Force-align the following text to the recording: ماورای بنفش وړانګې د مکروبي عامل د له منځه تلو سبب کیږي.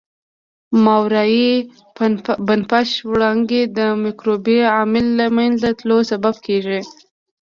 ماورای 0.83 1.43
بنفش 2.47 2.89
وړانګې 3.11 3.61
د 3.77 3.79
مکروبي 4.03 4.57
عامل 4.75 5.05
د 5.13 5.15
له 5.19 5.27
منځه 5.37 5.69
تلو 5.79 5.97
سبب 6.11 6.35
کیږي. 6.45 6.79